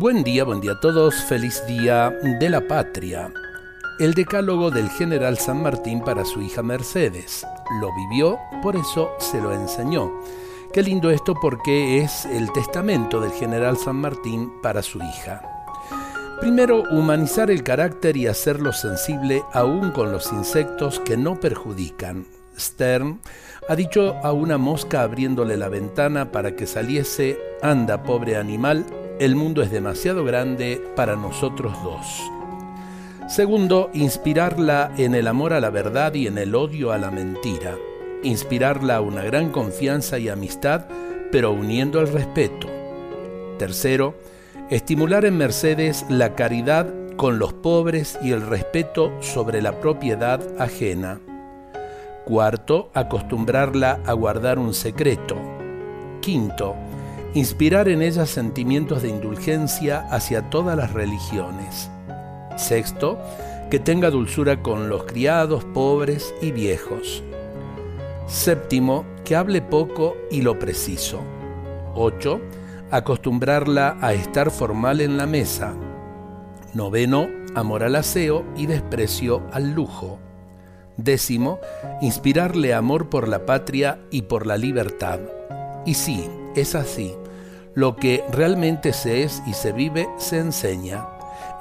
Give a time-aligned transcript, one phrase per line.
[0.00, 3.30] Buen día, buen día a todos, feliz día de la patria.
[3.98, 7.46] El decálogo del general San Martín para su hija Mercedes.
[7.82, 10.10] Lo vivió, por eso se lo enseñó.
[10.72, 15.42] Qué lindo esto porque es el testamento del general San Martín para su hija.
[16.40, 22.24] Primero, humanizar el carácter y hacerlo sensible aún con los insectos que no perjudican.
[22.58, 23.20] Stern
[23.68, 28.86] ha dicho a una mosca abriéndole la ventana para que saliese, anda pobre animal,
[29.20, 32.22] el mundo es demasiado grande para nosotros dos.
[33.28, 37.76] Segundo, inspirarla en el amor a la verdad y en el odio a la mentira.
[38.22, 40.86] Inspirarla a una gran confianza y amistad,
[41.30, 42.66] pero uniendo el respeto.
[43.58, 44.14] Tercero,
[44.70, 51.20] estimular en Mercedes la caridad con los pobres y el respeto sobre la propiedad ajena.
[52.24, 55.36] Cuarto, acostumbrarla a guardar un secreto.
[56.22, 56.74] Quinto,
[57.34, 61.90] inspirar en ella sentimientos de indulgencia hacia todas las religiones.
[62.56, 63.18] Sexto,
[63.70, 67.22] que tenga dulzura con los criados, pobres y viejos.
[68.26, 71.20] Séptimo, que hable poco y lo preciso.
[71.94, 72.40] Ocho,
[72.90, 75.74] acostumbrarla a estar formal en la mesa.
[76.74, 80.18] Noveno, amor al aseo y desprecio al lujo.
[80.96, 81.60] Décimo,
[82.00, 85.20] inspirarle amor por la patria y por la libertad.
[85.86, 87.14] Y sí, es así.
[87.74, 91.06] Lo que realmente se es y se vive se enseña.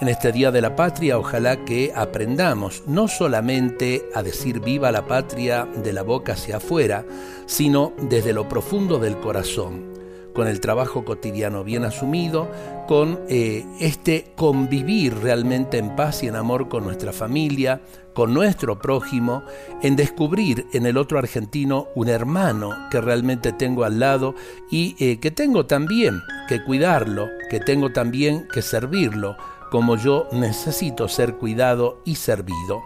[0.00, 5.06] En este Día de la Patria ojalá que aprendamos no solamente a decir viva la
[5.06, 7.04] patria de la boca hacia afuera,
[7.46, 9.97] sino desde lo profundo del corazón
[10.38, 12.48] con el trabajo cotidiano bien asumido,
[12.86, 17.80] con eh, este convivir realmente en paz y en amor con nuestra familia,
[18.14, 19.42] con nuestro prójimo,
[19.82, 24.36] en descubrir en el otro argentino un hermano que realmente tengo al lado
[24.70, 29.36] y eh, que tengo también que cuidarlo, que tengo también que servirlo,
[29.72, 32.80] como yo necesito ser cuidado y servido.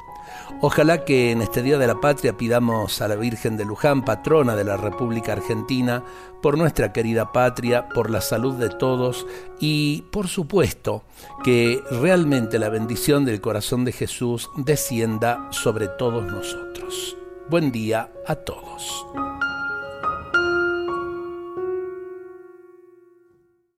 [0.60, 4.54] Ojalá que en este Día de la Patria pidamos a la Virgen de Luján, patrona
[4.54, 6.04] de la República Argentina,
[6.40, 9.26] por nuestra querida patria, por la salud de todos
[9.60, 11.02] y, por supuesto,
[11.42, 17.16] que realmente la bendición del corazón de Jesús descienda sobre todos nosotros.
[17.48, 19.06] Buen día a todos.